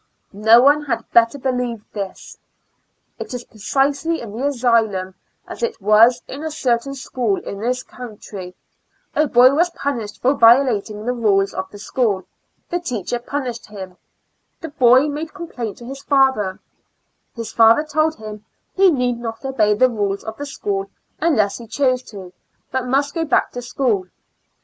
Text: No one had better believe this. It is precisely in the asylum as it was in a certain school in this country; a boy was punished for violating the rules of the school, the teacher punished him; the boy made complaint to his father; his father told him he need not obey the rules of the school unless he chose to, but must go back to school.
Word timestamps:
No 0.33 0.63
one 0.63 0.85
had 0.85 1.05
better 1.11 1.37
believe 1.37 1.85
this. 1.93 2.35
It 3.19 3.35
is 3.35 3.43
precisely 3.43 4.19
in 4.19 4.35
the 4.35 4.47
asylum 4.47 5.13
as 5.47 5.61
it 5.61 5.79
was 5.79 6.23
in 6.27 6.41
a 6.43 6.49
certain 6.49 6.95
school 6.95 7.35
in 7.41 7.59
this 7.59 7.83
country; 7.83 8.55
a 9.15 9.27
boy 9.27 9.53
was 9.53 9.69
punished 9.69 10.19
for 10.19 10.33
violating 10.33 11.05
the 11.05 11.13
rules 11.13 11.53
of 11.53 11.69
the 11.69 11.77
school, 11.77 12.23
the 12.71 12.79
teacher 12.79 13.19
punished 13.19 13.67
him; 13.67 13.95
the 14.59 14.69
boy 14.69 15.07
made 15.07 15.35
complaint 15.35 15.77
to 15.77 15.85
his 15.85 16.01
father; 16.01 16.59
his 17.35 17.53
father 17.53 17.83
told 17.83 18.15
him 18.15 18.43
he 18.73 18.89
need 18.89 19.19
not 19.19 19.45
obey 19.45 19.75
the 19.75 19.87
rules 19.87 20.23
of 20.23 20.35
the 20.35 20.47
school 20.47 20.89
unless 21.19 21.59
he 21.59 21.67
chose 21.67 22.01
to, 22.01 22.33
but 22.71 22.87
must 22.87 23.13
go 23.13 23.23
back 23.23 23.51
to 23.51 23.61
school. 23.61 24.07